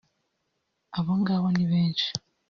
abongabo 0.99 1.47
ni 1.55 1.63
benshi 1.71 2.07